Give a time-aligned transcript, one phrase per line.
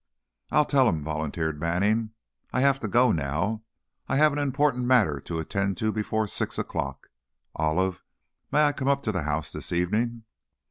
[0.49, 2.09] "I'll tell him," volunteered Manning.
[2.51, 3.61] "I have to go now,
[4.09, 7.09] I've an important matter to attend to before six o'clock.
[7.55, 8.03] Olive,
[8.51, 10.23] may I come up to the house this evening?"